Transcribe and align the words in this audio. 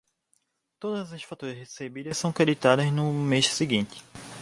Todas 0.79 1.13
as 1.13 1.21
faturas 1.21 1.55
recebidas 1.55 2.17
são 2.17 2.33
creditadas 2.33 2.91
no 2.91 3.13
mês 3.13 3.45
seguinte. 3.49 4.03